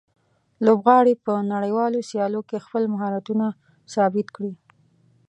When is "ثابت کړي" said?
3.93-4.53